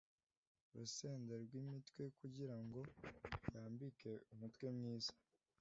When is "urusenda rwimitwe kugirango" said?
0.73-2.79